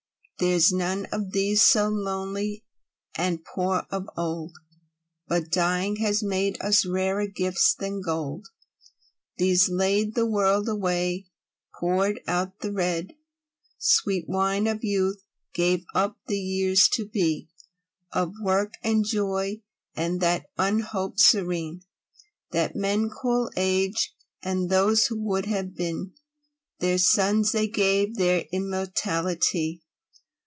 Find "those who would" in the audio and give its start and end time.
24.71-25.45